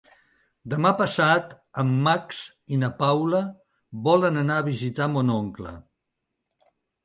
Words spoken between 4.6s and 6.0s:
a visitar mon oncle.